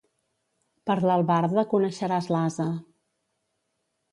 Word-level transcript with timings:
Per 0.91 0.95
l'albarda 1.09 1.65
coneixeràs 1.75 2.31
l'ase. 2.37 2.67